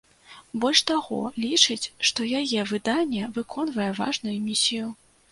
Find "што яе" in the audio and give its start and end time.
2.09-2.63